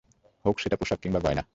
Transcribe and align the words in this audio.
হউক 0.45 0.57
সেটা 0.59 0.75
পোশাক 0.75 0.99
কিংবা 0.99 1.19
গয়না। 1.19 1.43